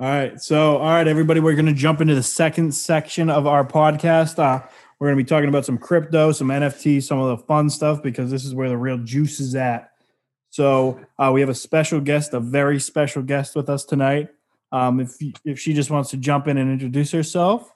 [0.00, 0.40] All right.
[0.40, 4.38] So, all right, everybody, we're going to jump into the second section of our podcast.
[4.38, 4.64] Uh,
[4.98, 8.00] we're going to be talking about some crypto, some NFT, some of the fun stuff,
[8.00, 9.90] because this is where the real juice is at.
[10.50, 14.28] So, uh, we have a special guest, a very special guest with us tonight.
[14.70, 17.74] Um, if if she just wants to jump in and introduce herself.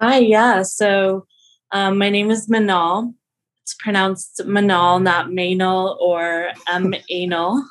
[0.00, 0.62] Hi, yeah.
[0.62, 1.24] So,
[1.70, 3.14] um, my name is Manal.
[3.62, 7.62] It's pronounced Manal, not Manal or M Anal.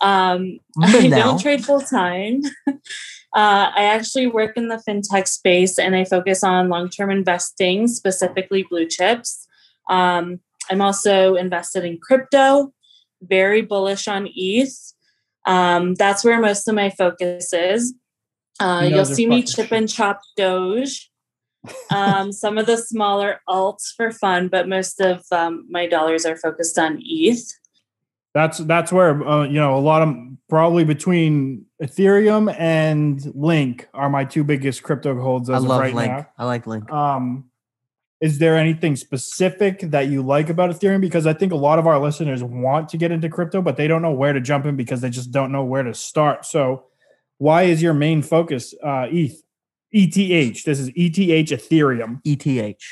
[0.00, 2.42] Um, I don't trade full time.
[3.34, 7.88] Uh, I actually work in the fintech space and I focus on long term investing,
[7.88, 9.48] specifically blue chips.
[9.88, 12.74] Um, I'm also invested in crypto,
[13.22, 14.92] very bullish on ETH.
[15.46, 17.94] Um, that's where most of my focus is.
[18.60, 21.10] Uh, you'll see me chip and chop Doge,
[21.90, 26.36] um, some of the smaller alts for fun, but most of um, my dollars are
[26.36, 27.50] focused on ETH.
[28.34, 30.16] That's that's where uh, you know a lot of
[30.48, 35.94] probably between Ethereum and Link are my two biggest crypto holds as I love right
[35.94, 36.12] Link.
[36.12, 36.28] now.
[36.38, 36.90] I like Link.
[36.90, 37.50] Um,
[38.22, 41.00] is there anything specific that you like about Ethereum?
[41.00, 43.88] Because I think a lot of our listeners want to get into crypto, but they
[43.88, 46.46] don't know where to jump in because they just don't know where to start.
[46.46, 46.84] So,
[47.38, 49.42] why is your main focus uh, ETH?
[49.90, 50.64] ETH.
[50.64, 52.20] This is ETH Ethereum.
[52.24, 52.82] ETH.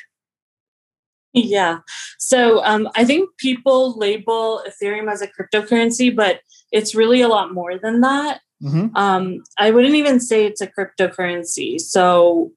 [1.34, 1.78] Yeah.
[2.18, 6.40] So um, I think people label Ethereum as a cryptocurrency, but
[6.72, 8.40] it's really a lot more than that.
[8.62, 8.96] Mm-hmm.
[8.96, 11.80] Um, I wouldn't even say it's a cryptocurrency.
[11.80, 12.52] So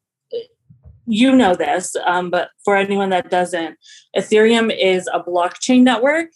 [1.05, 3.77] you know this, um, but for anyone that doesn't,
[4.17, 6.29] Ethereum is a blockchain network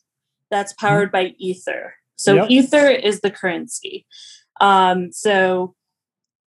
[0.52, 0.88] that's mm-hmm.
[0.88, 1.30] powered mm-hmm.
[1.30, 1.96] by Ether.
[2.18, 2.50] So yep.
[2.50, 4.06] Ether is the currency.
[4.60, 5.76] Um, so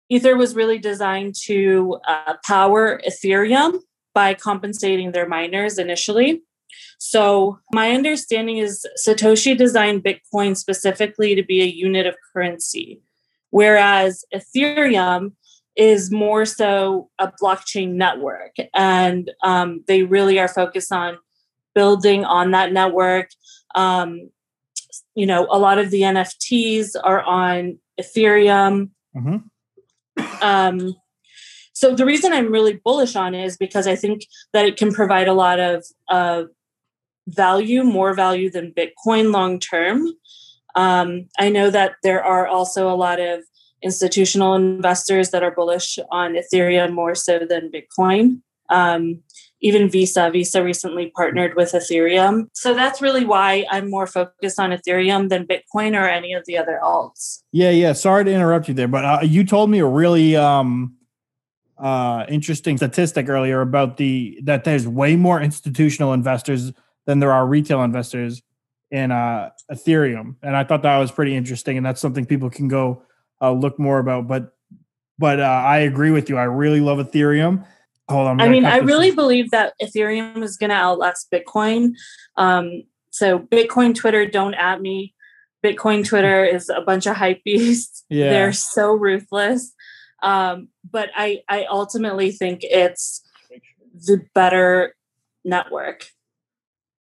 [0.09, 3.79] Ether was really designed to uh, power Ethereum
[4.13, 6.41] by compensating their miners initially.
[6.97, 13.01] So, my understanding is Satoshi designed Bitcoin specifically to be a unit of currency,
[13.49, 15.31] whereas Ethereum
[15.75, 18.55] is more so a blockchain network.
[18.73, 21.17] And um, they really are focused on
[21.73, 23.29] building on that network.
[23.75, 24.29] Um,
[25.15, 28.89] you know, a lot of the NFTs are on Ethereum.
[29.15, 29.37] Mm-hmm.
[30.41, 30.95] Um,
[31.79, 35.29] so the reason I'm really bullish on is because I think that it can provide
[35.29, 36.43] a lot of uh,
[37.25, 40.05] value, more value than Bitcoin long term.
[40.75, 43.45] Um, I know that there are also a lot of
[43.81, 48.41] institutional investors that are bullish on Ethereum more so than Bitcoin.
[48.69, 49.23] Um,
[49.61, 52.47] even Visa, Visa recently partnered with Ethereum.
[52.51, 56.57] So that's really why I'm more focused on Ethereum than Bitcoin or any of the
[56.57, 57.41] other alts.
[57.53, 57.93] Yeah, yeah.
[57.93, 60.97] Sorry to interrupt you there, but uh, you told me a really um,
[61.79, 66.73] uh, interesting statistic earlier about the that there's way more institutional investors
[67.05, 68.41] than there are retail investors
[68.91, 72.67] in uh, Ethereum, and I thought that was pretty interesting, and that's something people can
[72.67, 73.03] go
[73.41, 74.27] uh, look more about.
[74.27, 74.53] But
[75.17, 76.37] but uh, I agree with you.
[76.37, 77.65] I really love Ethereum.
[78.09, 78.41] Hold on.
[78.41, 81.93] I mean, I really believe that Ethereum is going to outlast Bitcoin.
[82.37, 85.13] Um, so Bitcoin Twitter, don't at me.
[85.63, 88.05] Bitcoin Twitter is a bunch of hype beasts.
[88.09, 88.29] Yeah.
[88.31, 89.73] They're so ruthless.
[90.21, 93.21] Um, but I, I ultimately think it's
[93.93, 94.95] the better
[95.43, 96.07] network.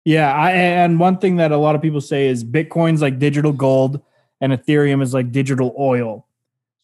[0.04, 3.53] Yeah, I, and one thing that a lot of people say is Bitcoin's like digital
[3.53, 4.00] gold,
[4.41, 6.27] and Ethereum is like digital oil.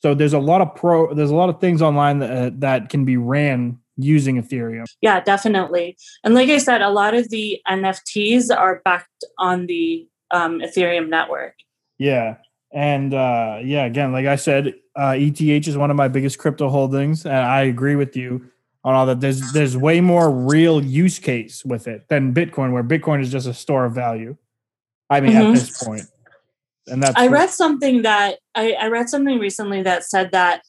[0.00, 2.88] So there's a lot of pro, there's a lot of things online that uh, that
[2.88, 4.86] can be ran using Ethereum.
[5.00, 5.96] Yeah, definitely.
[6.24, 11.08] And like I said, a lot of the NFTs are backed on the um, Ethereum
[11.08, 11.54] network.
[11.98, 12.38] Yeah,
[12.72, 16.68] and uh, yeah, again, like I said, uh, ETH is one of my biggest crypto
[16.68, 18.50] holdings, and I agree with you
[18.84, 19.20] on all that.
[19.20, 23.46] There's there's way more real use case with it than Bitcoin, where Bitcoin is just
[23.46, 24.36] a store of value.
[25.10, 25.48] I mean, mm-hmm.
[25.48, 26.02] at this point,
[26.86, 30.62] and that's I read something that I, I read something recently that said that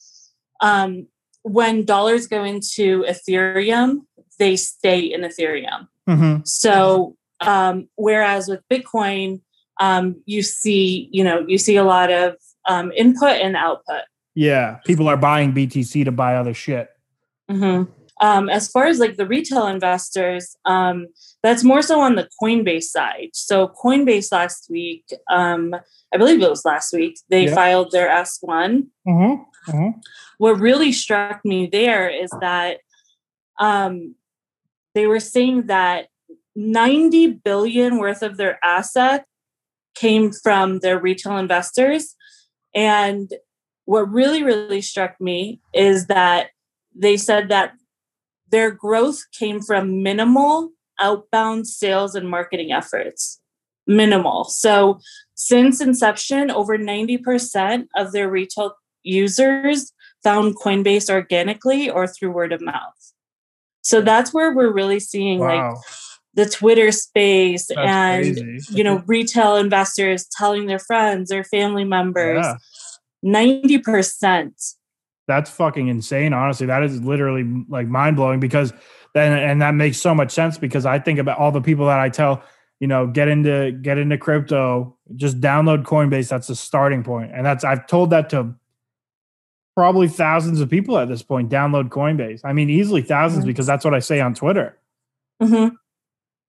[0.60, 1.06] um,
[1.42, 4.02] when dollars go into Ethereum,
[4.38, 5.88] they stay in Ethereum.
[6.08, 6.44] Mm-hmm.
[6.44, 9.40] So um, whereas with Bitcoin,
[9.80, 12.36] um, you see, you know, you see a lot of
[12.66, 14.02] um, input and output.
[14.34, 16.88] Yeah, people are buying BTC to buy other shit.
[17.50, 17.90] Mm-hmm.
[18.20, 21.08] Um, as far as like the retail investors, um,
[21.42, 23.30] that's more so on the Coinbase side.
[23.32, 25.74] So Coinbase last week, um,
[26.12, 27.54] I believe it was last week, they yeah.
[27.54, 28.88] filed their S one.
[29.06, 29.70] Mm-hmm.
[29.70, 29.98] Mm-hmm.
[30.38, 32.78] What really struck me there is that
[33.58, 34.14] um,
[34.94, 36.06] they were saying that
[36.56, 39.24] 90 billion worth of their assets
[39.94, 42.14] came from their retail investors.
[42.74, 43.30] And
[43.84, 46.48] what really, really struck me is that
[46.94, 47.72] they said that
[48.50, 50.70] their growth came from minimal
[51.00, 53.40] outbound sales and marketing efforts.
[53.86, 54.44] Minimal.
[54.44, 55.00] So,
[55.34, 59.92] since inception, over 90% of their retail users
[60.22, 62.94] found Coinbase organically or through word of mouth.
[63.82, 65.74] So that's where we're really seeing wow.
[65.74, 65.82] like
[66.34, 68.74] the Twitter space that's and crazy.
[68.74, 72.44] you know retail investors telling their friends or family members.
[73.22, 74.60] Ninety percent.
[75.26, 76.34] That's fucking insane.
[76.34, 78.72] Honestly, that is literally like mind blowing because
[79.14, 82.00] then and that makes so much sense because I think about all the people that
[82.00, 82.44] I tell
[82.80, 87.46] you know get into get into crypto just download coinbase that's the starting point and
[87.46, 88.54] that's i've told that to
[89.74, 93.46] probably thousands of people at this point download coinbase i mean easily 1000s mm-hmm.
[93.46, 94.78] because that's what i say on twitter
[95.42, 95.74] mm-hmm.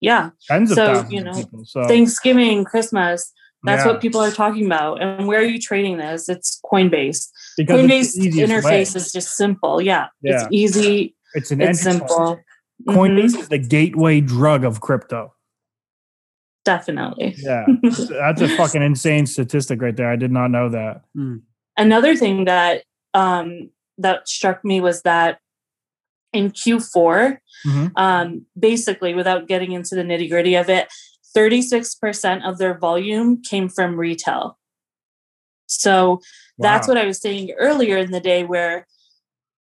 [0.02, 3.34] Yeah tens of so, thousands you know, of people so thanksgiving christmas
[3.64, 3.92] that's yeah.
[3.92, 8.16] what people are talking about and where are you trading this it's coinbase because coinbase
[8.18, 8.82] interface way.
[8.82, 12.40] is just simple yeah, yeah, it's easy it's an it's simple
[12.88, 13.40] coinbase mm-hmm.
[13.40, 15.32] is the gateway drug of crypto
[16.66, 17.36] Definitely.
[17.38, 17.66] Yeah.
[17.84, 20.10] That's a fucking insane statistic right there.
[20.10, 21.04] I did not know that.
[21.16, 21.44] Mm.
[21.78, 22.84] Another thing that
[23.14, 23.70] um,
[24.00, 25.40] that struck me was that
[26.36, 27.88] in Q4, mm-hmm.
[27.96, 30.88] um, basically, without getting into the nitty gritty of it,
[31.36, 34.58] 36% of their volume came from retail.
[35.68, 36.20] So wow.
[36.60, 38.88] that's what I was saying earlier in the day, where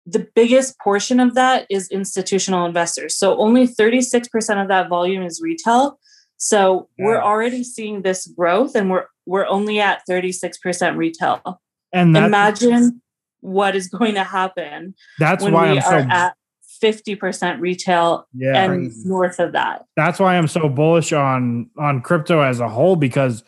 [0.04, 3.16] the biggest portion of that is institutional investors.
[3.16, 5.98] So only 36% of that volume is retail.
[6.36, 7.06] So yeah.
[7.06, 11.60] we're already seeing this growth and we're we're only at 36% retail.
[11.92, 13.02] And imagine
[13.40, 14.94] what is going to happen.
[15.18, 16.36] That's why I'm so at
[16.78, 19.08] 50% retail yeah, and crazy.
[19.08, 19.86] north of that.
[19.96, 23.44] That's why I'm so bullish on on crypto as a whole because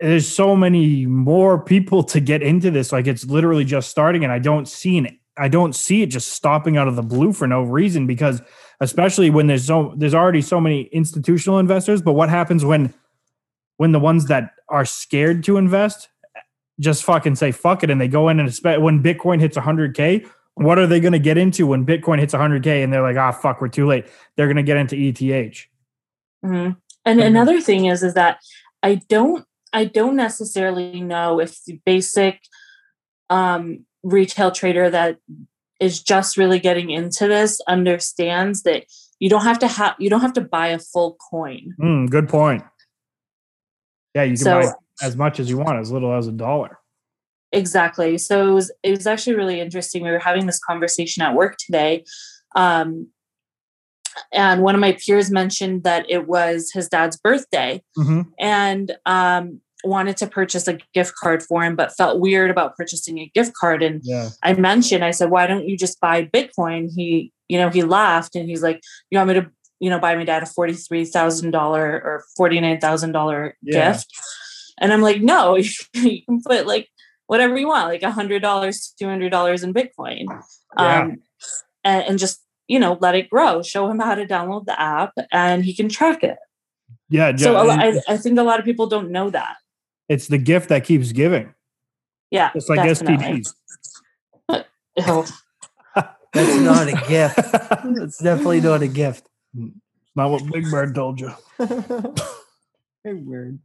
[0.00, 4.32] there's so many more people to get into this like it's literally just starting and
[4.32, 7.46] I don't see an I don't see it just stopping out of the blue for
[7.46, 8.42] no reason because
[8.80, 12.02] especially when there's so there's already so many institutional investors.
[12.02, 12.92] But what happens when
[13.76, 16.08] when the ones that are scared to invest
[16.78, 20.28] just fucking say fuck it and they go in and expect when Bitcoin hits 100k?
[20.60, 23.32] What are they going to get into when Bitcoin hits 100k and they're like, ah,
[23.32, 24.06] fuck, we're too late.
[24.36, 25.18] They're going to get into ETH.
[25.18, 26.72] Mm-hmm.
[27.06, 28.40] And another thing is, is that
[28.82, 32.40] I don't, I don't necessarily know if the basic
[33.30, 35.16] um, retail trader that
[35.80, 38.84] is just really getting into this understands that
[39.18, 41.74] you don't have to have you don't have to buy a full coin.
[41.80, 42.62] Mm, good point.
[44.14, 44.72] Yeah, you can so, buy
[45.02, 46.79] as much as you want, as little as a dollar.
[47.52, 48.18] Exactly.
[48.18, 50.02] So it was it was actually really interesting.
[50.02, 52.04] We were having this conversation at work today.
[52.54, 53.08] Um,
[54.32, 57.82] and one of my peers mentioned that it was his dad's birthday.
[57.96, 58.22] Mm-hmm.
[58.38, 63.18] And um, wanted to purchase a gift card for him, but felt weird about purchasing
[63.18, 63.82] a gift card.
[63.82, 64.30] And yeah.
[64.42, 66.90] I mentioned, I said, why don't you just buy Bitcoin?
[66.94, 68.80] He, you know, he laughed and he's like,
[69.10, 73.92] you want me to, you know, buy my dad a $43,000 or $49,000 yeah.
[73.92, 74.06] gift?
[74.80, 75.56] And I'm like, no,
[75.94, 76.88] you can put like
[77.30, 80.24] whatever you want, like a hundred dollars, $200 in Bitcoin.
[80.76, 81.00] Yeah.
[81.02, 81.18] Um,
[81.84, 85.12] and, and just, you know, let it grow, show him how to download the app
[85.30, 86.38] and he can track it.
[87.08, 87.36] Yeah.
[87.36, 89.54] So I, I think a lot of people don't know that.
[90.08, 91.54] It's the gift that keeps giving.
[92.32, 92.50] Yeah.
[92.52, 93.44] It's like definitely.
[94.48, 95.32] STDs.
[96.32, 97.38] That's not a gift.
[98.02, 99.28] It's definitely not a gift.
[100.16, 101.32] Not what Big Bird told you.
[103.04, 103.58] Bird.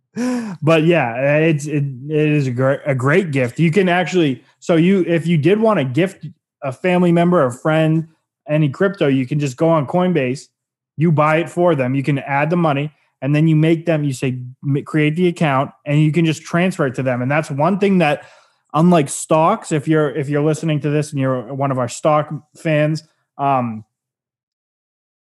[0.61, 3.59] But yeah, it's it, it is a great a great gift.
[3.59, 6.25] You can actually so you if you did want to gift
[6.63, 8.07] a family member, a friend,
[8.47, 10.47] any crypto, you can just go on Coinbase,
[10.95, 14.03] you buy it for them, you can add the money, and then you make them
[14.03, 14.39] you say
[14.85, 17.97] create the account and you can just transfer it to them and that's one thing
[17.97, 18.27] that
[18.73, 22.31] unlike stocks if you're if you're listening to this and you're one of our stock
[22.55, 23.03] fans
[23.37, 23.83] um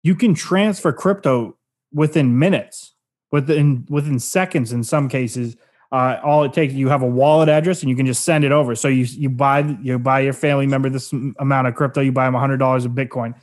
[0.04, 1.56] you can transfer crypto
[1.94, 2.91] within minutes
[3.32, 5.56] within within seconds in some cases
[5.92, 8.52] uh, all it takes you have a wallet address and you can just send it
[8.52, 12.12] over so you you buy you buy your family member this amount of crypto you
[12.12, 13.34] buy them $100 of bitcoin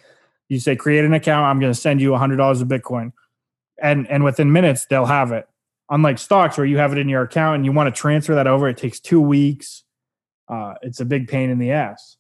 [0.49, 3.13] you say create an account i'm going to send you $100 of bitcoin
[3.81, 5.49] and and within minutes they'll have it.
[5.91, 8.47] Unlike stocks where you have it in your account and you want to transfer that
[8.47, 9.85] over, it takes two weeks.
[10.49, 12.17] Uh, it's a big pain in the ass.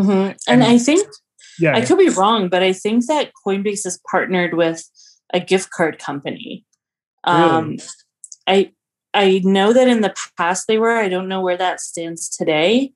[0.00, 0.10] Mm-hmm.
[0.10, 1.06] And, and, I think,
[1.58, 4.88] yeah, I could be wrong, but I think that Coinbase is partnered with
[5.32, 6.64] a gift card company.
[7.24, 7.82] Um, really?
[8.46, 8.72] I
[9.14, 10.96] I know that in the past they were.
[10.96, 12.92] I don't know where that stands today.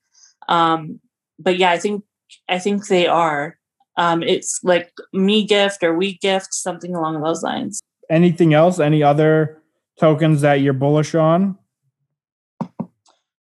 [0.49, 1.00] Um,
[1.38, 2.04] but yeah, I think
[2.49, 3.56] I think they are.
[3.97, 7.80] Um, it's like me gift or we gift, something along those lines.
[8.11, 8.78] Anything else?
[8.78, 9.61] Any other
[9.99, 11.58] tokens that you're bullish on?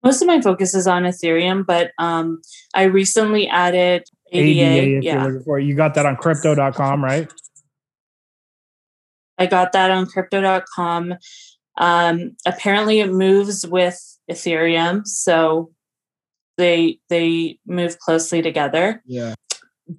[0.03, 2.41] Most of my focus is on Ethereum, but um,
[2.75, 4.61] I recently added ADA.
[4.61, 5.57] ADA yeah.
[5.57, 7.31] You got that on crypto.com, right?
[9.37, 11.15] I got that on crypto.com.
[11.77, 13.99] Um, apparently, it moves with
[14.29, 15.05] Ethereum.
[15.05, 15.71] So
[16.57, 19.01] they they move closely together.
[19.05, 19.35] Yeah.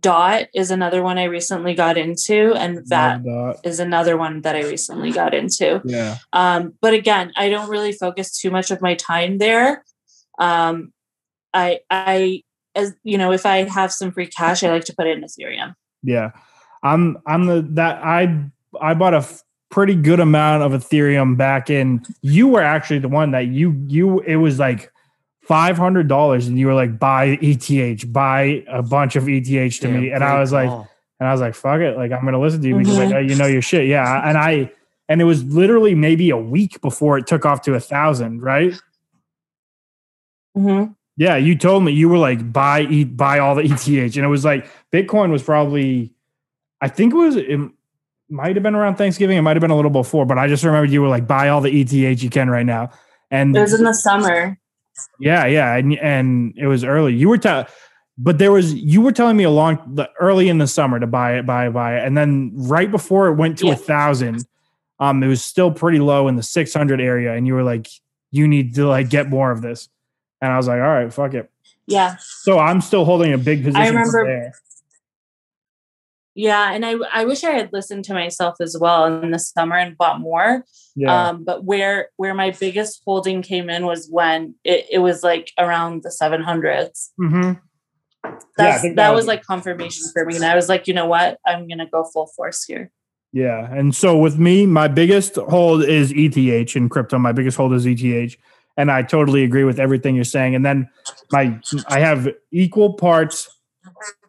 [0.01, 3.21] Dot is another one I recently got into, and that
[3.65, 5.83] is another one that I recently got into.
[5.85, 6.17] Yeah.
[6.33, 9.85] Um, but again, I don't really focus too much of my time there.
[10.39, 10.93] Um,
[11.53, 12.43] I I
[12.75, 15.25] as you know, if I have some free cash, I like to put it in
[15.25, 15.75] Ethereum.
[16.03, 16.31] Yeah.
[16.83, 18.51] I'm I'm the that I
[18.81, 19.27] I bought a
[19.71, 24.21] pretty good amount of Ethereum back in you were actually the one that you you
[24.21, 24.93] it was like
[25.43, 29.71] five hundred dollars and you were like buy ETH, buy a bunch of ETH to
[29.81, 30.11] Damn, me.
[30.11, 30.71] And I was like
[31.21, 33.05] and I was like, fuck it, like I'm gonna listen to you because Mhm.
[33.07, 33.87] like uh, you know your shit.
[33.89, 34.23] Yeah.
[34.29, 34.71] And I
[35.09, 38.73] and it was literally maybe a week before it took off to a thousand, right?
[40.57, 40.93] Mm-hmm.
[41.17, 44.29] Yeah, you told me you were like buy ETH buy all the ETH, and it
[44.29, 46.13] was like Bitcoin was probably,
[46.81, 47.61] I think it was it
[48.35, 50.65] might have been around Thanksgiving, it might have been a little before, but I just
[50.65, 52.91] remember you were like buy all the ETH you can right now,
[53.31, 54.59] and It was in the summer.
[55.19, 57.15] yeah, yeah, and and it was early.
[57.15, 57.67] You were telling,
[58.19, 61.39] but there was you were telling me a long early in the summer to buy
[61.39, 63.75] it, buy it, buy it, and then right before it went to a Yeah.
[63.77, 64.47] thousand,
[65.01, 67.87] um, it was still pretty low in the six hundred area, and you were like,
[68.31, 69.89] you need to like get more of this,
[70.41, 71.51] and I was like, all right, fuck it.
[71.87, 72.17] Yeah.
[72.19, 73.87] So I'm still holding a big position.
[73.87, 74.53] from remember- there.
[76.35, 76.73] Yeah.
[76.73, 79.97] And I I wish I had listened to myself as well in the summer and
[79.97, 80.65] bought more.
[80.97, 85.23] Yeah, Um, but where where my biggest holding came in was when it, it was
[85.23, 87.13] like around the seven hundreds.
[87.17, 87.53] hmm
[88.57, 90.37] That's think that that was was- like confirmation for me.
[90.37, 91.39] And I was like, you know what?
[91.47, 92.91] I'm gonna go full force here.
[93.33, 93.73] yeah.
[93.73, 97.19] And so with me, my biggest hold is ETH in crypto.
[97.19, 98.37] My biggest hold is ETH,
[98.77, 100.55] and I totally agree with everything you're saying.
[100.55, 100.89] And then
[101.33, 103.49] my I have equal parts.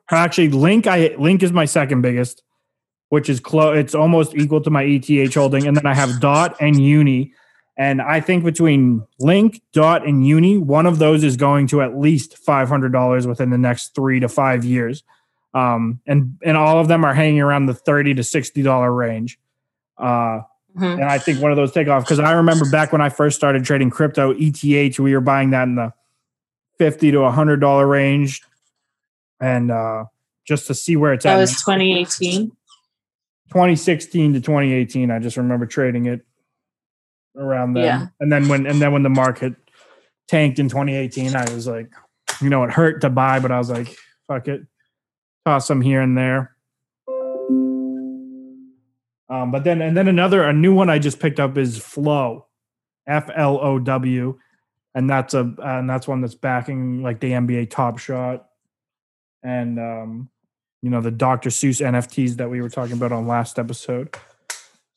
[0.09, 2.43] Actually, Link I Link is my second biggest,
[3.09, 3.77] which is close.
[3.77, 7.33] It's almost equal to my ETH holding, and then I have Dot and Uni.
[7.77, 11.97] And I think between Link, Dot, and Uni, one of those is going to at
[11.97, 15.03] least five hundred dollars within the next three to five years.
[15.53, 19.39] Um, and and all of them are hanging around the thirty to sixty dollar range.
[19.97, 20.41] Uh,
[20.77, 20.95] Mhm.
[20.95, 23.37] and I think one of those take off because I remember back when I first
[23.37, 25.93] started trading crypto, ETH, we were buying that in the
[26.77, 28.41] fifty to hundred dollar range,
[29.39, 30.05] and uh,
[30.45, 31.39] just to see where it's That at.
[31.39, 32.51] was 2018.
[33.49, 35.11] 2016 to 2018.
[35.11, 36.25] I just remember trading it
[37.37, 37.83] around then.
[37.83, 38.07] Yeah.
[38.19, 39.55] And then when and then when the market
[40.27, 41.91] tanked in 2018, I was like,
[42.41, 43.95] you know, it hurt to buy, but I was like,
[44.27, 44.61] fuck it,
[45.45, 46.55] toss some here and there.
[49.27, 52.45] Um, but then and then another a new one I just picked up is Flow,
[53.07, 54.39] F L O W,
[54.93, 58.44] and that's a and that's one that's backing like the NBA Top Shot,
[59.45, 60.29] and um,
[60.81, 61.49] you know the Dr.
[61.49, 64.15] Seuss NFTs that we were talking about on last episode.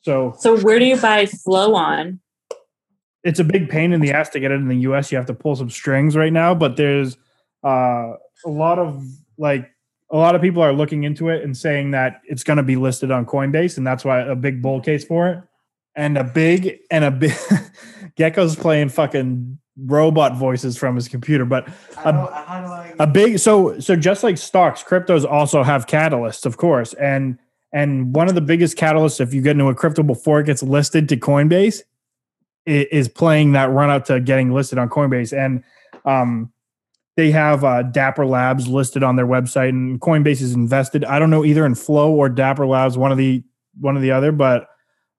[0.02, 2.20] So So where do you buy flow on?
[3.24, 5.10] it's a big pain in the ass to get it in the US.
[5.10, 7.16] You have to pull some strings right now, but there's
[7.64, 8.12] uh,
[8.46, 9.04] a lot of
[9.36, 9.70] like
[10.10, 12.76] a lot of people are looking into it and saying that it's going to be
[12.76, 15.42] listed on Coinbase, and that's why a big bull case for it.
[15.98, 17.32] And a big and a big
[18.16, 23.06] Gecko's playing fucking robot voices from his computer, but How do, how do I a
[23.06, 27.38] big so so just like stocks cryptos also have catalysts of course and
[27.72, 30.62] and one of the biggest catalysts if you get into a crypto before it gets
[30.62, 31.82] listed to coinbase
[32.66, 35.62] is playing that run up to getting listed on coinbase and
[36.04, 36.52] um
[37.18, 41.04] they have uh, dapper labs listed on their website and coinbase is invested.
[41.04, 43.42] I don't know either in flow or dapper labs one of the
[43.80, 44.68] one or the other but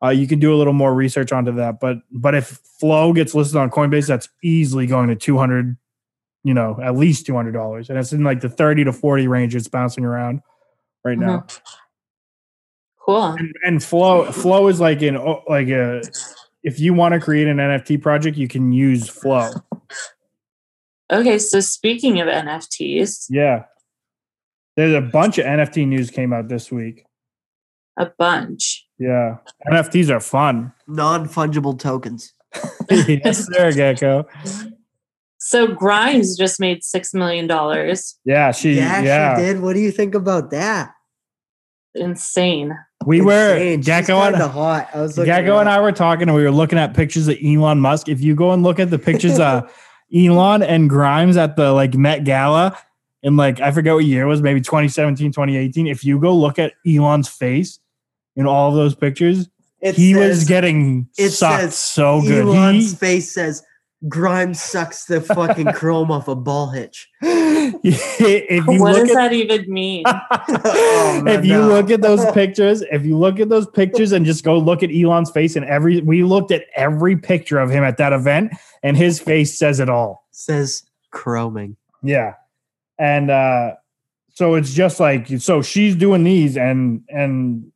[0.04, 3.34] uh, you can do a little more research onto that but but if flow gets
[3.36, 5.78] listed on coinbase that's easily going to 200
[6.46, 9.28] you know, at least two hundred dollars, and it's in like the thirty to forty
[9.28, 9.54] range.
[9.56, 10.42] It's bouncing around
[11.04, 11.46] right now,
[13.06, 13.24] Cool.
[13.24, 16.02] and, and flow flow is like in oh, like a
[16.64, 19.52] if you want to create an NFT project, you can use flow.
[21.12, 23.66] Okay, so speaking of NFTs, Yeah,
[24.78, 27.04] there's a bunch of NFT news came out this week.
[27.98, 28.88] a bunch.
[29.00, 29.38] Yeah,
[29.72, 30.74] NFTs are fun.
[30.88, 32.34] non fungible tokens?
[32.90, 34.28] yes, sir, Gecko.
[35.38, 38.20] So Grimes just made six million dollars.
[38.26, 38.74] Yeah, she.
[38.74, 39.62] Yeah, Yeah, she did.
[39.62, 40.92] What do you think about that?
[41.96, 42.78] Insane.
[43.06, 43.80] we were Insane.
[43.80, 44.90] She's Gecko and kinda hot.
[44.94, 45.70] I was looking Gecko and.
[45.70, 48.10] I were talking, and we were looking at pictures of Elon Musk.
[48.10, 49.72] If you go and look at the pictures of
[50.16, 52.78] Elon and Grimes at the like Met Gala
[53.24, 55.88] in like I forget what year it was, maybe 2017, 2018.
[55.88, 57.80] If you go look at Elon's face
[58.40, 59.50] in all of those pictures,
[59.82, 62.46] It he was getting it sucked says so good.
[62.46, 63.64] Elon's He, face says
[64.08, 67.10] Grimes sucks the fucking chrome off a ball hitch.
[67.22, 70.04] if you What look does at that even mean?
[70.08, 71.68] Oh, man, if you no.
[71.68, 74.90] look at those pictures, if you look at those pictures and just go look at
[74.90, 78.54] Elon's face and every we looked at every picture of him at that event
[78.84, 80.26] and his face says it all.
[80.32, 81.76] says chroming.
[82.02, 82.36] Yeah.
[82.98, 83.76] And uh
[84.34, 87.70] so it's just like so she's doing these and and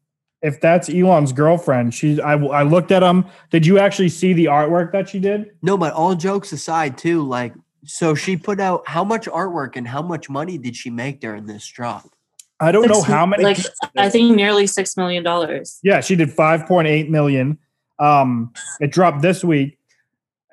[0.44, 3.26] if that's Elon's girlfriend, she's I I looked at them.
[3.50, 5.52] Did you actually see the artwork that she did?
[5.64, 7.54] No, but all jokes aside, too, like
[7.86, 11.46] so she put out how much artwork and how much money did she make during
[11.48, 12.10] this drop?
[12.60, 13.44] I don't Six- know how many.
[13.44, 13.58] Like
[13.98, 15.80] I think nearly six million dollars.
[15.84, 17.58] yeah, she did 5.8 million.
[18.00, 19.78] Um, it dropped this week,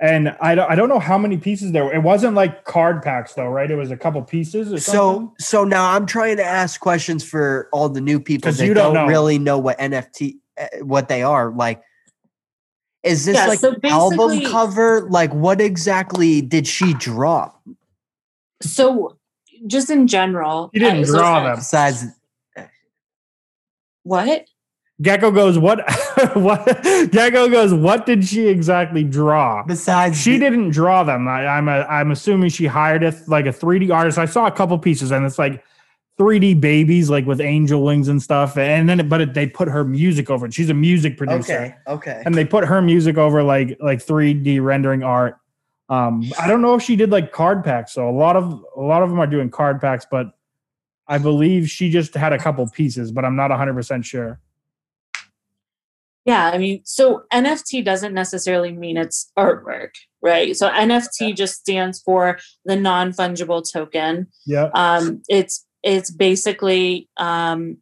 [0.01, 1.85] and I don't I don't know how many pieces there.
[1.85, 1.93] were.
[1.95, 3.71] It wasn't like card packs though, right?
[3.71, 5.35] It was a couple pieces or something.
[5.35, 8.73] So so now I'm trying to ask questions for all the new people that you
[8.75, 9.11] don't, don't know.
[9.11, 11.51] really know what NFT uh, what they are.
[11.51, 11.83] Like
[13.03, 15.07] is this Yeah, like so an album cover?
[15.11, 17.53] Like what exactly did she draw?
[18.63, 19.17] So
[19.67, 21.57] just in general, He didn't uh, so- draw them.
[21.57, 22.05] Besides
[24.03, 24.47] What?
[25.03, 25.81] Gecko goes, what?
[26.35, 26.65] what?
[27.11, 29.63] Gecko goes, what did she exactly draw?
[29.65, 31.27] besides She the- didn't draw them.
[31.27, 34.19] I, I'm a, I'm assuming she hired a like a 3D artist.
[34.19, 35.65] I saw a couple pieces, and it's like
[36.19, 38.59] 3D babies, like with angel wings and stuff.
[38.59, 40.53] And then, but it, they put her music over it.
[40.53, 42.23] She's a music producer, Okay, okay.
[42.27, 45.37] and they put her music over like like 3D rendering art.
[45.89, 47.93] Um, I don't know if she did like card packs.
[47.93, 50.27] So a lot of a lot of them are doing card packs, but
[51.09, 54.39] I believe she just had a couple pieces, but I'm not 100 percent sure.
[56.27, 59.91] Yeah, I mean, so NFT doesn't necessarily mean it's artwork,
[60.23, 60.55] right?
[60.55, 64.27] So NFT just stands for the non-fungible token.
[64.47, 64.71] Yeah.
[64.75, 67.79] Um, it's it's basically um,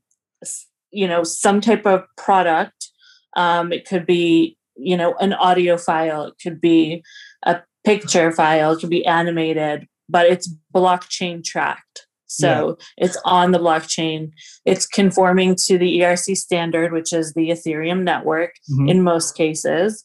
[0.90, 2.90] you know some type of product.
[3.36, 6.24] Um, it could be you know an audio file.
[6.24, 7.02] It could be
[7.44, 8.72] a picture file.
[8.72, 12.07] It could be animated, but it's blockchain tracked.
[12.28, 14.30] So it's on the blockchain.
[14.64, 18.90] It's conforming to the ERC standard, which is the Ethereum network Mhm.
[18.90, 20.04] in most cases.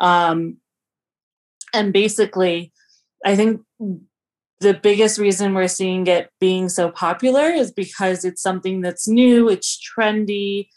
[0.00, 0.56] Um,
[1.72, 2.72] and basically,
[3.24, 3.60] I think
[4.60, 9.48] the biggest reason we're seeing it being so popular is because it's something that's new,
[9.48, 10.68] it's trendy,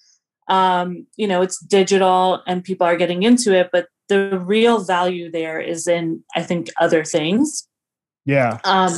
[0.48, 3.70] um, you know, it's digital and people are getting into it.
[3.72, 7.68] But the real value there is in, I think, other things
[8.26, 8.60] Yeah.
[8.64, 8.94] um,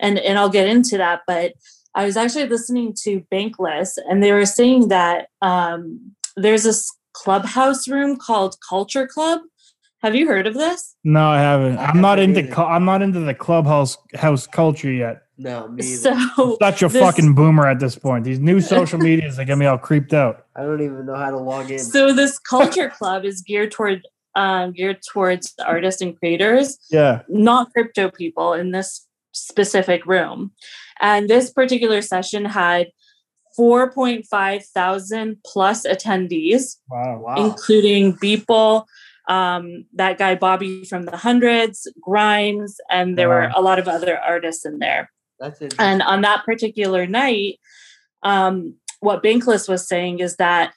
[0.00, 1.20] and and I'll get into that.
[1.26, 1.52] But
[1.94, 7.86] I was actually listening to Bankless, and they were saying that um, there's this clubhouse
[7.88, 9.40] room called Culture Club.
[10.02, 10.94] Have you heard of this?
[11.04, 11.78] No, I haven't.
[11.78, 12.40] I I'm not into.
[12.40, 12.52] either.
[12.52, 15.22] cu- I'm not into the clubhouse house culture yet.
[15.38, 16.14] No, me either.
[16.36, 18.24] So Such a this- fucking boomer at this point.
[18.24, 20.46] These new social medias they get me all creeped out.
[20.56, 21.78] I don't even know how to log in.
[21.78, 26.78] so this culture club is geared toward um, geared towards artists and creators.
[26.90, 27.22] Yeah.
[27.28, 30.52] not crypto people in this specific room.
[31.00, 32.88] And this particular session had
[33.58, 37.20] 4.5 thousand plus attendees, Wow.
[37.24, 37.34] wow.
[37.36, 38.86] including people,
[39.28, 44.18] um, that guy Bobby from the Hundreds, Grimes, and there were a lot of other
[44.18, 45.10] artists in there.
[45.40, 45.74] That's it.
[45.78, 47.58] And on that particular night,
[48.22, 50.72] um, what Bankless was saying is that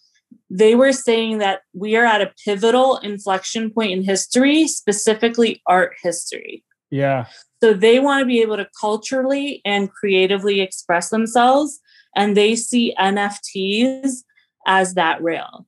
[0.49, 5.95] they were saying that we are at a pivotal inflection point in history, specifically art
[6.01, 6.63] history.
[6.89, 7.25] Yeah.
[7.61, 11.79] So they want to be able to culturally and creatively express themselves,
[12.15, 14.23] and they see NFTs
[14.65, 15.65] as that rail.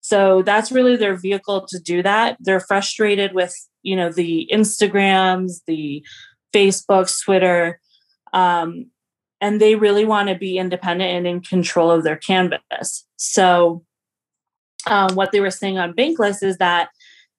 [0.00, 2.36] So that's really their vehicle to do that.
[2.40, 6.02] They're frustrated with, you know, the Instagrams, the
[6.52, 7.80] Facebooks, Twitter,
[8.32, 8.86] um,
[9.40, 13.06] and they really want to be independent and in control of their canvas.
[13.16, 13.84] So
[14.86, 16.90] um, what they were saying on Bankless is that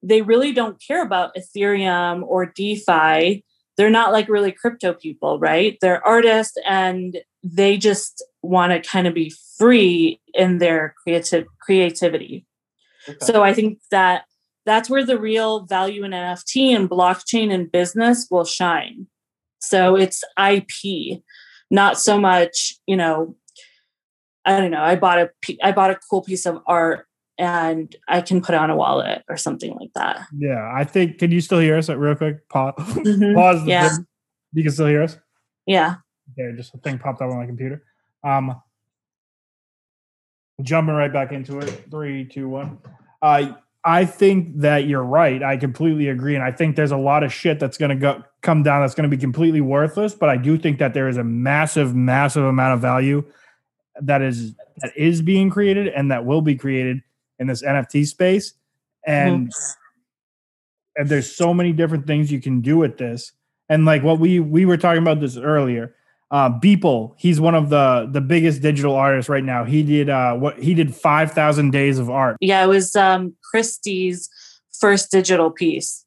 [0.04, 3.44] they really don't care about Ethereum or DeFi
[3.78, 5.78] they're not like really crypto people, right?
[5.82, 12.46] They're artists and they just want to kind of be free in their creative creativity.
[13.08, 13.18] Okay.
[13.22, 14.26] So I think that
[14.66, 19.08] that's where the real value in NFT and blockchain and business will shine.
[19.60, 21.24] So it's IP,
[21.72, 23.36] not so much, you know,
[24.46, 25.30] I don't know, I bought a
[25.64, 27.08] i bought a cool piece of art
[27.38, 30.28] and I can put it on a wallet or something like that.
[30.38, 30.72] Yeah.
[30.76, 31.18] I think.
[31.18, 31.90] Can you still hear us?
[31.90, 32.48] Real quick.
[32.50, 32.74] Pause.
[32.78, 33.34] Mhm.
[33.36, 33.64] Pause.
[33.64, 33.90] The Yeah.
[33.90, 34.06] thing.
[34.54, 35.18] You can still hear us.
[35.66, 35.96] Yeah.
[36.38, 36.56] Okay.
[36.56, 37.84] Just a thing popped up on my computer.
[38.24, 38.62] Um.
[40.62, 41.86] Jumping right back into it.
[41.90, 42.78] Three, two, one.
[43.22, 43.54] Uh,
[43.84, 45.42] I think that you're right.
[45.42, 48.24] I completely agree, and I think there's a lot of shit that's going to go
[48.41, 50.13] come down that's going to be completely worthless.
[50.13, 53.23] But I do think that there is a massive, massive amount of value
[54.01, 57.01] that is that is being created and that will be created
[57.39, 58.54] in this NFT space.
[59.06, 59.51] And
[60.95, 63.32] and there's so many different things you can do with this.
[63.69, 65.95] And like what we we were talking about this earlier.
[66.30, 69.65] Uh Beeple, he's one of the the biggest digital artists right now.
[69.65, 72.38] He did uh what he did 5,000 days of art.
[72.39, 74.30] Yeah, it was um Christie's
[74.80, 76.06] first digital piece.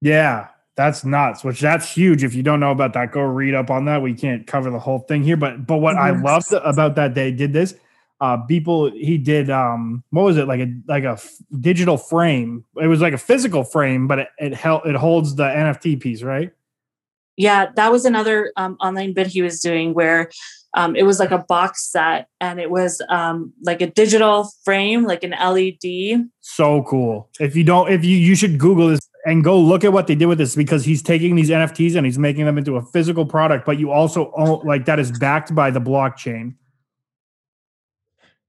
[0.00, 0.48] Yeah.
[0.76, 1.44] That's nuts.
[1.44, 2.24] Which that's huge.
[2.24, 4.00] If you don't know about that, go read up on that.
[4.00, 6.26] We can't cover the whole thing here, but but what mm-hmm.
[6.26, 7.74] I loved about that they did this.
[8.22, 12.64] Uh, Beeple he did um what was it like a like a f- digital frame
[12.80, 16.22] it was like a physical frame but it it, held, it holds the nft piece
[16.22, 16.52] right
[17.36, 20.30] yeah that was another um, online bid he was doing where
[20.74, 25.02] um, it was like a box set and it was um, like a digital frame
[25.02, 29.44] like an led so cool if you don't if you you should google this and
[29.44, 32.18] go look at what they did with this because he's taking these nfts and he's
[32.18, 35.70] making them into a physical product but you also own like that is backed by
[35.70, 36.54] the blockchain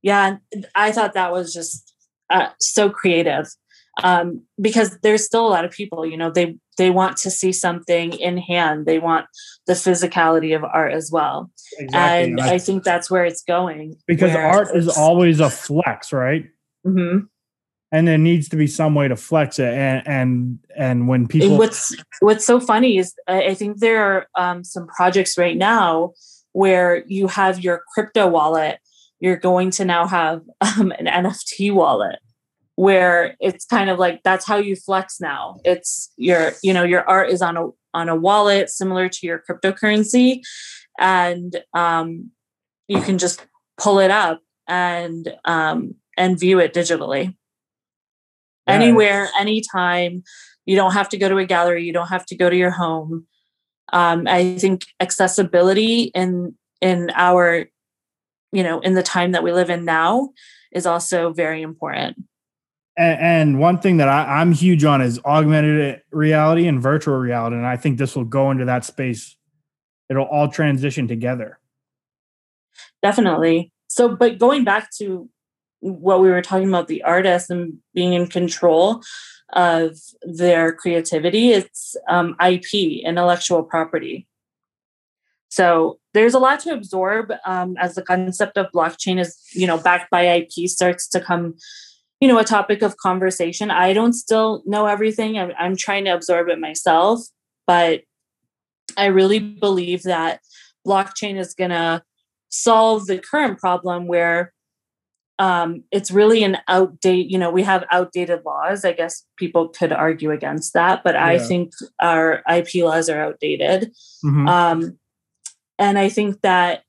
[0.01, 0.37] yeah
[0.75, 1.93] i thought that was just
[2.29, 3.47] uh, so creative
[4.01, 7.51] um, because there's still a lot of people you know they they want to see
[7.51, 9.27] something in hand they want
[9.67, 12.31] the physicality of art as well exactly.
[12.31, 16.45] and I, I, think that's where it's going because art is always a flex right
[16.85, 17.25] mm-hmm.
[17.93, 19.73] And there needs to be some way to flex it.
[19.73, 24.63] And and and when people what's what's so funny is i think there are um,
[24.63, 26.11] some projects right now
[26.51, 28.79] where you have your crypto wallet
[29.19, 32.19] you're going to now have um, an nft wallet
[32.75, 35.59] where it's kind of like that's how you flex now.
[35.63, 39.43] It's your you know your art is on a on a wallet similar to your
[39.47, 40.41] cryptocurrency
[40.99, 42.31] and um,
[42.87, 43.45] you can just
[43.77, 47.35] pull it up and um, and view it digitally
[48.67, 48.73] yeah.
[48.73, 50.23] anywhere anytime
[50.65, 52.71] you don't have to go to a gallery you don't have to go to your
[52.71, 53.25] home
[53.91, 57.65] um, i think accessibility in in our
[58.51, 60.29] you know in the time that we live in now
[60.71, 62.17] is also very important
[62.95, 67.55] and, and one thing that I, I'm huge on is augmented reality and virtual reality.
[67.55, 69.35] And I think this will go into that space.
[70.09, 71.59] It'll all transition together.
[73.01, 73.71] Definitely.
[73.87, 75.29] So, but going back to
[75.83, 79.03] what we were talking about the artist and being in control
[79.51, 84.25] of their creativity, it's um, IP, intellectual property.
[85.49, 89.77] So there's a lot to absorb um, as the concept of blockchain is, you know,
[89.77, 91.55] backed by IP starts to come
[92.21, 96.11] you know a topic of conversation i don't still know everything i'm, I'm trying to
[96.11, 97.19] absorb it myself
[97.67, 98.03] but
[98.95, 100.39] i really believe that
[100.87, 102.01] blockchain is going to
[102.47, 104.53] solve the current problem where
[105.39, 109.91] um, it's really an outdate you know we have outdated laws i guess people could
[109.91, 111.25] argue against that but yeah.
[111.25, 113.91] i think our ip laws are outdated
[114.23, 114.47] mm-hmm.
[114.47, 114.97] um,
[115.79, 116.83] and i think that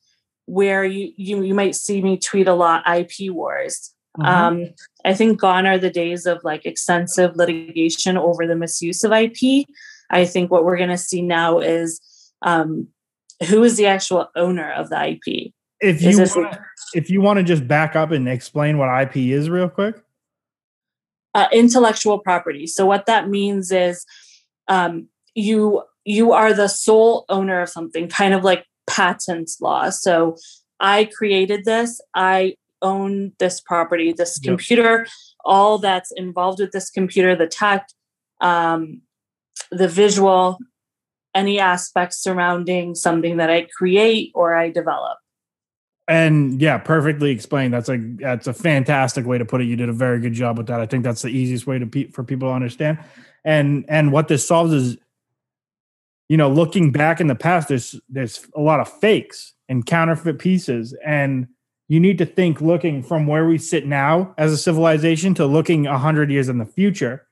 [0.46, 4.28] where you, you you might see me tweet a lot ip wars Mm-hmm.
[4.28, 9.12] Um, I think gone are the days of like extensive litigation over the misuse of
[9.12, 9.66] IP.
[10.10, 12.00] I think what we're going to see now is
[12.42, 12.88] um,
[13.48, 15.52] who is the actual owner of the IP.
[15.84, 16.58] If you want,
[16.94, 19.96] if you want to just back up and explain what IP is real quick.
[21.34, 22.66] Uh, intellectual property.
[22.66, 24.06] So what that means is
[24.68, 29.90] um, you you are the sole owner of something, kind of like patents law.
[29.90, 30.36] So
[30.80, 32.00] I created this.
[32.14, 34.50] I own this property, this yep.
[34.50, 35.06] computer,
[35.44, 37.88] all that's involved with this computer, the tech,
[38.40, 39.00] um,
[39.70, 40.58] the visual,
[41.34, 45.18] any aspects surrounding something that I create or I develop.
[46.06, 47.72] And yeah, perfectly explained.
[47.72, 49.64] That's a that's a fantastic way to put it.
[49.64, 50.80] You did a very good job with that.
[50.80, 52.98] I think that's the easiest way to pe- for people to understand.
[53.44, 54.98] And and what this solves is,
[56.28, 60.38] you know, looking back in the past, there's there's a lot of fakes and counterfeit
[60.38, 61.48] pieces, and
[61.88, 65.86] you need to think looking from where we sit now as a civilization to looking
[65.86, 67.26] a 100 years in the future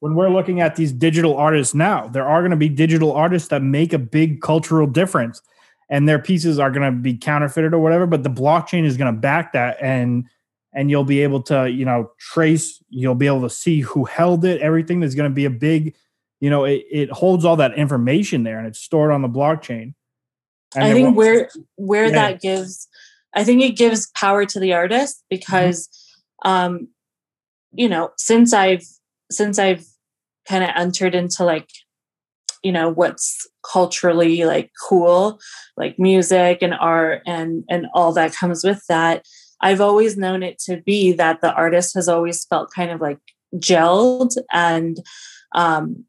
[0.00, 3.48] when we're looking at these digital artists now there are going to be digital artists
[3.48, 5.42] that make a big cultural difference
[5.88, 9.12] and their pieces are going to be counterfeited or whatever but the blockchain is going
[9.12, 10.24] to back that and
[10.72, 14.44] and you'll be able to you know trace you'll be able to see who held
[14.44, 15.94] it everything is going to be a big
[16.40, 19.94] you know it, it holds all that information there and it's stored on the blockchain
[20.74, 22.12] and i think where where yeah.
[22.12, 22.88] that gives
[23.36, 25.88] I think it gives power to the artist because,
[26.44, 26.48] mm-hmm.
[26.48, 26.88] um,
[27.72, 28.84] you know, since I've
[29.30, 29.84] since I've
[30.48, 31.68] kind of entered into like,
[32.66, 35.38] you know, what's culturally like cool,
[35.76, 39.24] like music and art and and all that comes with that.
[39.60, 43.20] I've always known it to be that the artist has always felt kind of like
[43.54, 44.98] gelled and
[45.54, 46.04] um,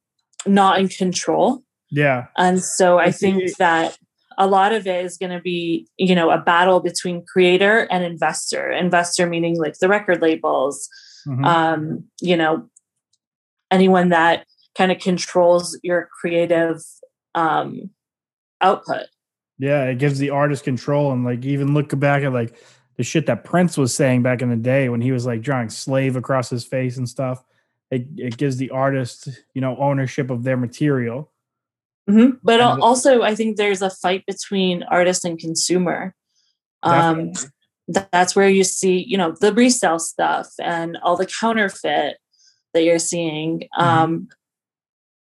[0.48, 1.62] not in control.
[1.92, 2.26] Yeah.
[2.38, 3.96] And so I think that
[4.40, 8.04] a lot of it is going to be you know a battle between creator and
[8.04, 10.88] investor investor meaning like the record labels
[11.28, 11.44] mm-hmm.
[11.44, 12.70] um you know
[13.72, 14.46] anyone that
[14.78, 16.82] kind of controls your creative
[17.36, 17.90] um
[18.62, 19.08] output.
[19.58, 22.56] Yeah it gives the artist control and like even look back at like
[22.98, 25.70] the shit that prince was saying back in the day when he was like drawing
[25.70, 27.44] slave across his face and stuff.
[27.90, 31.32] It, it gives the artist you know ownership of their material.
[32.10, 32.38] Mm-hmm.
[32.42, 36.14] but and also i think there's a fight between artist and consumer.
[36.84, 37.34] Um
[37.90, 42.18] that's where you see you know the resale stuff and all the counterfeit
[42.74, 43.62] that you're seeing.
[43.78, 44.26] Mm-hmm.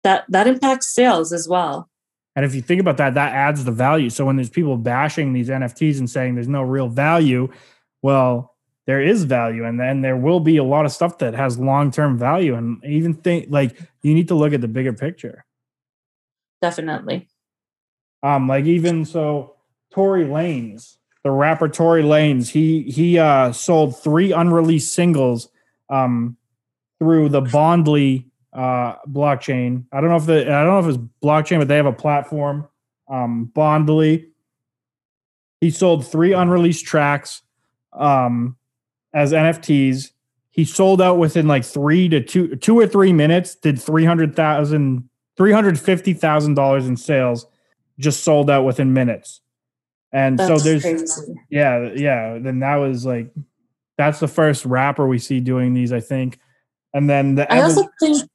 [0.05, 1.91] That that impacts sales as well.
[2.37, 4.11] And if you think about that that adds the value.
[4.11, 7.49] So when there's people bashing these nfts and saying there's no real value
[8.03, 8.55] well
[8.87, 9.65] there is value.
[9.65, 12.55] And then there will be a lot of stuff that has long-term value.
[12.55, 15.45] And even think like you need to look at the bigger picture.
[16.61, 17.29] Definitely.
[18.23, 19.57] Um like even so
[19.91, 25.49] Tory Lanez, the rapper Tory Lanez, he he uh sold three unreleased singles
[25.89, 26.37] um
[26.99, 31.05] through the bondly uh blockchain i don't know if the i don't know if it's
[31.23, 32.69] blockchain but they have a platform
[33.09, 34.29] um bondly
[35.61, 37.43] he sold three unreleased tracks
[37.93, 38.57] um
[39.15, 40.11] as NFTs.
[40.51, 43.55] He sold out within like three to two, two or three minutes.
[43.55, 47.47] Did three hundred thousand, three hundred fifty thousand dollars in sales.
[47.99, 49.41] Just sold out within minutes.
[50.13, 51.35] And that's so there's, crazy.
[51.51, 52.39] yeah, yeah.
[52.39, 53.33] Then that was like,
[53.97, 56.39] that's the first rapper we see doing these, I think.
[56.93, 58.29] And then the I also think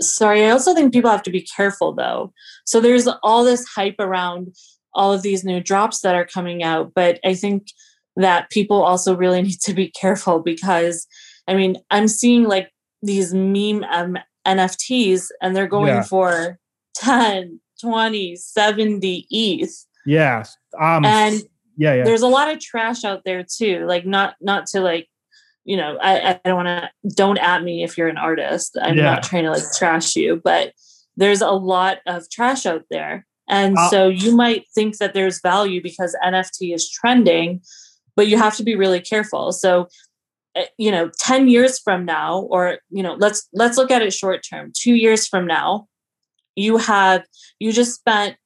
[0.00, 2.32] sorry, I also think people have to be careful though.
[2.64, 4.54] So there's all this hype around
[4.94, 7.68] all of these new drops that are coming out, but I think
[8.16, 11.06] that people also really need to be careful because
[11.46, 12.70] I mean, I'm seeing like
[13.02, 16.02] these meme um, NFTs and they're going yeah.
[16.02, 16.58] for
[16.96, 19.86] 10, 20, 70 ETH.
[20.04, 20.44] Yeah.
[20.78, 21.42] Um, and
[21.76, 23.86] yeah, yeah, there's a lot of trash out there too.
[23.86, 25.08] Like not, not to like,
[25.68, 28.78] you know, I, I don't want to, don't at me if you're an artist.
[28.80, 29.02] I'm yeah.
[29.02, 30.72] not trying to like trash you, but
[31.18, 33.26] there's a lot of trash out there.
[33.50, 37.60] And uh, so you might think that there's value because NFT is trending,
[38.16, 39.52] but you have to be really careful.
[39.52, 39.88] So,
[40.56, 44.14] eh, you know, 10 years from now, or, you know, let's, let's look at it
[44.14, 45.86] short term, two years from now,
[46.56, 47.26] you have,
[47.58, 48.36] you just spent,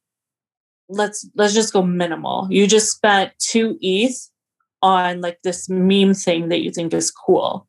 [0.88, 2.48] let's, let's just go minimal.
[2.50, 4.28] You just spent two ETH
[4.82, 7.68] on like this meme thing that you think is cool.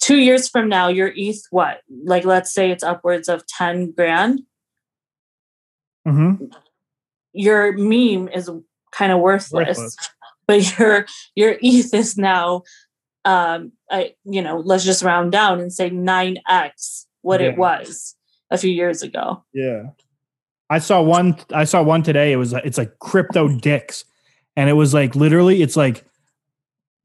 [0.00, 1.80] Two years from now, your ETH, what?
[2.04, 4.42] Like, let's say it's upwards of 10 grand.
[6.06, 6.46] Mm-hmm.
[7.32, 8.50] Your meme is
[8.90, 9.78] kind of worthless.
[9.78, 9.96] worthless
[10.46, 12.62] but your your ETH is now,
[13.24, 17.48] um, I you know, let's just round down and say nine x what yeah.
[17.48, 18.16] it was
[18.50, 19.44] a few years ago.
[19.52, 19.90] Yeah,
[20.70, 21.36] I saw one.
[21.52, 22.32] I saw one today.
[22.32, 24.04] It was it's like crypto dicks,
[24.56, 26.04] and it was like literally it's like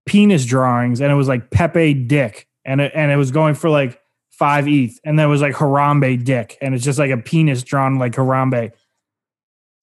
[0.05, 3.69] penis drawings, and it was like Pepe dick, and it and it was going for
[3.69, 3.99] like
[4.31, 7.63] five ETH, and then it was like Harambe dick, and it's just like a penis
[7.63, 8.71] drawn like Harambe.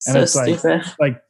[0.07, 0.83] And so it's stupid.
[0.99, 1.21] like like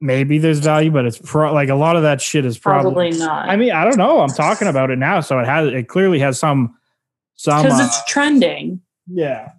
[0.00, 3.18] maybe there's value, but it's pro- like a lot of that shit is probably, probably
[3.18, 3.48] not.
[3.48, 4.20] I mean, I don't know.
[4.20, 6.76] I'm talking about it now, so it has it clearly has some
[7.34, 8.80] some because uh, it's trending.
[9.06, 9.52] Yeah,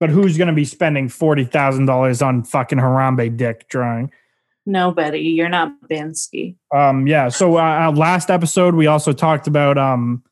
[0.00, 4.12] but who's going to be spending forty thousand dollars on fucking Harambe dick drawing?
[4.64, 5.18] Nobody.
[5.20, 6.56] You're not Bansky.
[6.74, 7.06] Um.
[7.06, 7.28] Yeah.
[7.28, 10.22] So uh, uh, last episode we also talked about um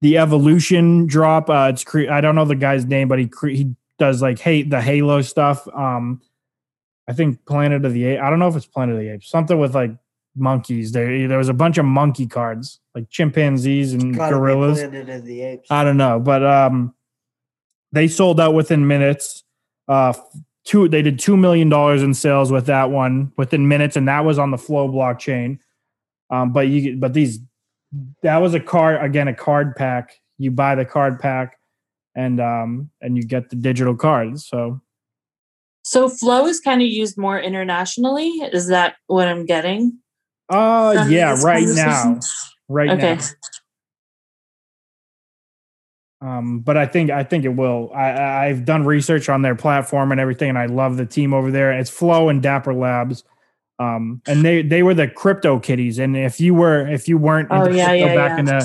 [0.00, 1.48] the evolution drop.
[1.48, 4.38] Uh, it's cre- I don't know the guy's name, but he cre- he does like
[4.38, 5.68] hate the Halo stuff.
[5.74, 6.20] Um
[7.06, 8.22] I think Planet of the Apes.
[8.22, 9.28] I don't know if it's Planet of the Apes.
[9.28, 9.90] Something with like
[10.36, 10.92] monkeys.
[10.92, 14.78] There, there was a bunch of monkey cards, like chimpanzees and gorillas.
[14.78, 15.70] Planet of the Apes.
[15.70, 16.94] I don't know, but um,
[17.92, 19.42] they sold out within minutes.
[19.88, 20.12] Uh,
[20.64, 20.88] two.
[20.88, 24.38] They did two million dollars in sales with that one within minutes, and that was
[24.38, 25.58] on the Flow blockchain.
[26.30, 27.40] Um, but you, but these,
[28.22, 30.20] that was a card again, a card pack.
[30.38, 31.58] You buy the card pack,
[32.14, 34.46] and um, and you get the digital cards.
[34.46, 34.80] So
[35.82, 38.28] so flow is kind of used more internationally.
[38.52, 39.98] Is that what I'm getting?
[40.48, 42.20] Uh yeah, right now.
[42.68, 43.14] Right okay.
[43.16, 43.20] now.
[46.22, 47.90] Um, but I think I think it will.
[47.94, 51.50] I, I've done research on their platform and everything, and I love the team over
[51.50, 51.72] there.
[51.72, 53.24] It's Flow and Dapper Labs.
[53.78, 55.98] Um, and they they were the crypto kitties.
[55.98, 58.38] And if you were if you weren't oh, yeah, yeah, back yeah.
[58.38, 58.60] in the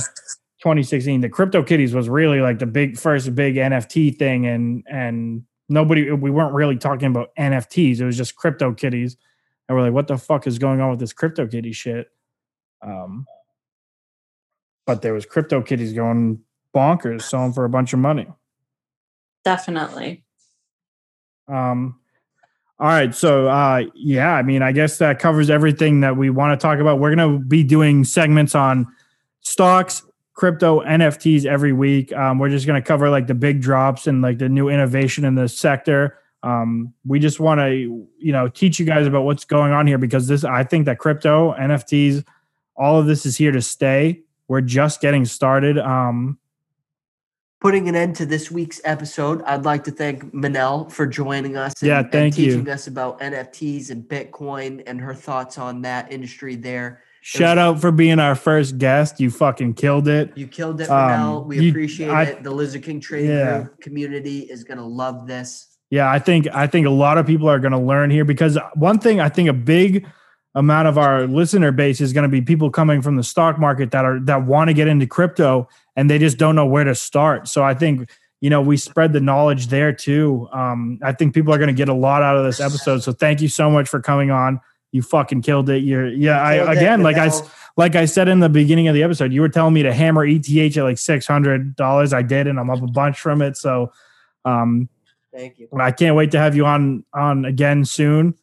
[0.61, 5.45] 2016, the crypto kitties was really like the big first big NFT thing, and and
[5.69, 8.01] nobody we weren't really talking about NFTs.
[8.01, 9.15] It was just crypto kitties.
[9.67, 12.09] And we're like, what the fuck is going on with this crypto kitty shit?
[12.81, 13.25] Um
[14.85, 16.41] but there was crypto kitties going
[16.75, 18.27] bonkers selling for a bunch of money.
[19.43, 20.23] Definitely.
[21.47, 21.99] Um
[22.77, 26.59] all right, so uh yeah, I mean, I guess that covers everything that we want
[26.59, 26.99] to talk about.
[26.99, 28.85] We're going to be doing segments on
[29.39, 30.03] stocks,
[30.35, 32.13] crypto NFTs every week.
[32.13, 35.25] Um, we're just going to cover like the big drops and like the new innovation
[35.25, 36.19] in the sector.
[36.43, 39.97] Um, we just want to, you know, teach you guys about what's going on here
[39.97, 42.23] because this, I think that crypto NFTs,
[42.75, 44.21] all of this is here to stay.
[44.47, 45.79] We're just getting started.
[45.79, 46.37] Um,
[47.61, 51.81] putting an end to this week's episode, I'd like to thank Manal for joining us.
[51.81, 52.51] Yeah, and, thank and you.
[52.51, 57.01] teaching us about NFTs and Bitcoin and her thoughts on that industry there.
[57.21, 59.19] Shout out for being our first guest.
[59.19, 60.31] You fucking killed it.
[60.35, 61.45] You killed it, Um, Manal.
[61.47, 62.43] We you- appreciate I- it.
[62.43, 63.61] The Lizard King Trading Yeah.
[63.61, 65.67] Group community is gonna love this.
[65.89, 68.57] Yeah, I think I think a lot of people are going to learn here because
[68.73, 70.05] one thing I think a big
[70.55, 73.91] amount of our listener base is going to be people coming from the stock market
[73.91, 76.95] that are that want to get into crypto and they just don't know where to
[76.95, 77.47] start.
[77.47, 78.09] So I think
[78.41, 80.47] you know we spread the knowledge there too.
[80.51, 83.03] Um, I think people are going to get a lot out of this episode.
[83.03, 84.61] So thank you so much for coming on.
[84.91, 85.83] You fucking killed it.
[85.83, 86.41] You're yeah.
[86.41, 87.29] I Killed it, again like I
[87.75, 90.25] like I said in the beginning of the episode, you were telling me to hammer
[90.25, 92.13] ETH at like six hundred dollars.
[92.13, 93.57] I did, and I'm up a bunch from it.
[93.57, 93.91] So.
[94.45, 94.89] Um,
[95.33, 95.67] Thank you.
[95.77, 98.35] I can't wait to have you on on again soon.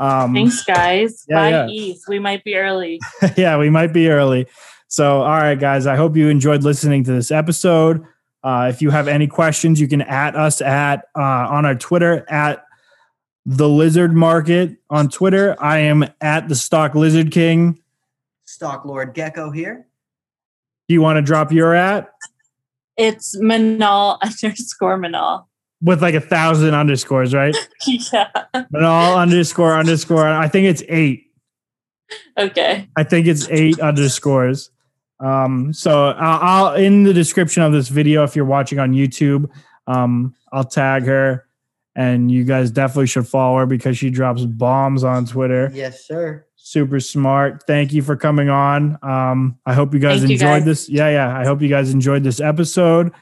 [0.00, 1.24] Um, Thanks, guys.
[1.28, 1.66] yeah, Bye, yeah.
[1.68, 2.02] ETH.
[2.08, 2.98] We might be early.
[3.36, 4.46] yeah, we might be early.
[4.88, 5.86] So, all right, guys.
[5.86, 8.04] I hope you enjoyed listening to this episode.
[8.42, 12.24] Uh, if you have any questions, you can at us at uh, on our Twitter
[12.28, 12.64] at
[13.44, 15.54] the Lizard Market on Twitter.
[15.62, 17.78] I am at the Stock Lizard King.
[18.46, 19.86] Stock Lord Gecko here.
[20.88, 22.10] Do you want to drop your at
[22.96, 25.44] It's Manal underscore Manal.
[25.82, 27.56] With like a thousand underscores, right?
[27.86, 28.28] yeah.
[28.52, 30.28] But all underscore underscore.
[30.28, 31.26] I think it's eight.
[32.36, 32.88] Okay.
[32.96, 34.70] I think it's eight underscores.
[35.20, 39.50] Um, so I'll, I'll in the description of this video, if you're watching on YouTube,
[39.86, 41.46] um, I'll tag her,
[41.94, 45.70] and you guys definitely should follow her because she drops bombs on Twitter.
[45.74, 46.46] Yes, sir.
[46.56, 47.64] Super smart.
[47.66, 48.98] Thank you for coming on.
[49.02, 50.64] Um, I hope you guys Thank you, enjoyed guys.
[50.64, 50.88] this.
[50.88, 51.38] Yeah, yeah.
[51.38, 53.12] I hope you guys enjoyed this episode.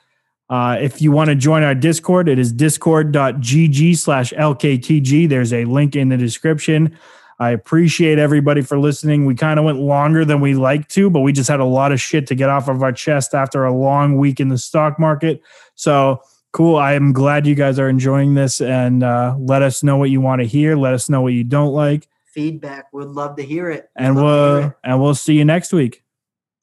[0.51, 5.29] Uh, if you want to join our Discord, it is discord.gg slash LKTG.
[5.29, 6.97] There's a link in the description.
[7.41, 9.25] I appreciate everybody for listening.
[9.27, 11.93] We kind of went longer than we like to, but we just had a lot
[11.93, 14.99] of shit to get off of our chest after a long week in the stock
[14.99, 15.41] market.
[15.77, 16.21] So
[16.53, 16.77] cool.
[16.77, 20.21] I am glad you guys are enjoying this and uh, let us know what you
[20.21, 20.77] want to hear.
[20.77, 22.09] Let us know what you don't like.
[22.25, 22.87] Feedback.
[22.93, 23.89] We'd love to hear it.
[23.97, 24.73] Would And love to hear we'll it.
[24.83, 26.03] and we'll see you next week.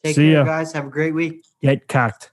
[0.03, 0.43] Take see care, ya.
[0.43, 0.73] guys.
[0.73, 1.45] Have a great week.
[1.61, 2.31] Get cocked.